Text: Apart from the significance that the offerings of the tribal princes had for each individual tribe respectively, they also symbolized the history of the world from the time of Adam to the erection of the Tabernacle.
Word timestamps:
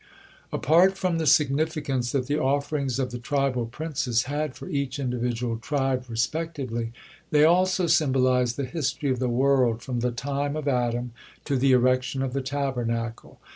Apart 0.51 0.97
from 0.97 1.19
the 1.19 1.27
significance 1.27 2.11
that 2.11 2.25
the 2.25 2.39
offerings 2.39 2.97
of 2.97 3.11
the 3.11 3.19
tribal 3.19 3.67
princes 3.67 4.23
had 4.23 4.55
for 4.55 4.67
each 4.67 4.97
individual 4.97 5.57
tribe 5.57 6.05
respectively, 6.09 6.91
they 7.29 7.43
also 7.43 7.85
symbolized 7.85 8.57
the 8.57 8.65
history 8.65 9.11
of 9.11 9.19
the 9.19 9.29
world 9.29 9.83
from 9.83 9.99
the 9.99 10.09
time 10.09 10.55
of 10.55 10.67
Adam 10.67 11.11
to 11.45 11.55
the 11.55 11.71
erection 11.71 12.23
of 12.23 12.33
the 12.33 12.41
Tabernacle. 12.41 13.39